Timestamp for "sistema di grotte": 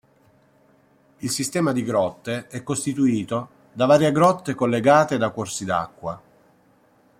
1.29-2.47